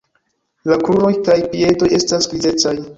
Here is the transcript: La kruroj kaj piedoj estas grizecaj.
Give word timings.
La 0.71 0.79
kruroj 0.87 1.13
kaj 1.29 1.37
piedoj 1.55 1.93
estas 2.03 2.31
grizecaj. 2.37 2.79